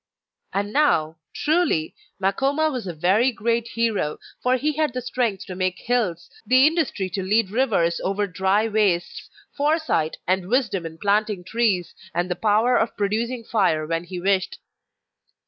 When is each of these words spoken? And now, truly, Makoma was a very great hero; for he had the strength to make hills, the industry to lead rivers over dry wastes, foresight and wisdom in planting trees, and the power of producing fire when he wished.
And 0.51 0.73
now, 0.73 1.17
truly, 1.31 1.93
Makoma 2.19 2.71
was 2.71 2.87
a 2.87 2.93
very 2.95 3.31
great 3.31 3.67
hero; 3.67 4.17
for 4.41 4.57
he 4.57 4.71
had 4.73 4.93
the 4.93 5.01
strength 5.03 5.45
to 5.45 5.53
make 5.53 5.77
hills, 5.77 6.27
the 6.43 6.65
industry 6.65 7.07
to 7.11 7.21
lead 7.21 7.51
rivers 7.51 8.01
over 8.03 8.25
dry 8.25 8.67
wastes, 8.67 9.29
foresight 9.55 10.17
and 10.25 10.47
wisdom 10.49 10.87
in 10.87 10.97
planting 10.97 11.43
trees, 11.43 11.93
and 12.15 12.31
the 12.31 12.35
power 12.35 12.77
of 12.77 12.97
producing 12.97 13.43
fire 13.43 13.85
when 13.85 14.05
he 14.05 14.19
wished. 14.19 14.57